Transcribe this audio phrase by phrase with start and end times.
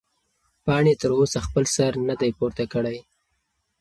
[0.65, 2.97] پاڼې تر اوسه خپل سر نه دی پورته کړی.